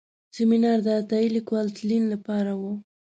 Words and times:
سیمینار 0.35 0.79
د 0.83 0.87
عطایي 0.99 1.27
لیکوال 1.37 1.67
تلین 1.77 2.03
لپاره 2.13 2.51
و. 2.59 2.61